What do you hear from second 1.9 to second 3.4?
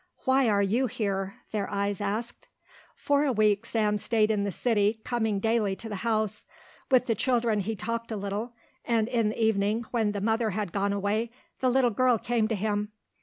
asked. For a